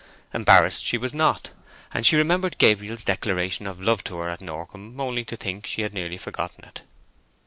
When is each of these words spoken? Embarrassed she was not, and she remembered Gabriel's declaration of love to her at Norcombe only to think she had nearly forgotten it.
Embarrassed 0.33 0.83
she 0.83 0.97
was 0.97 1.13
not, 1.13 1.51
and 1.93 2.07
she 2.07 2.15
remembered 2.15 2.57
Gabriel's 2.57 3.03
declaration 3.03 3.67
of 3.67 3.79
love 3.79 4.03
to 4.03 4.17
her 4.17 4.29
at 4.29 4.41
Norcombe 4.41 4.99
only 4.99 5.23
to 5.23 5.37
think 5.37 5.67
she 5.67 5.83
had 5.83 5.93
nearly 5.93 6.17
forgotten 6.17 6.63
it. 6.63 6.81